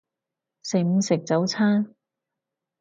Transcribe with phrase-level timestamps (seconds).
[0.63, 1.93] 食唔食早餐？